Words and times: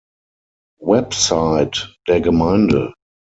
Website 0.81 1.91
der 2.07 2.21
Gemeinde 2.21 2.91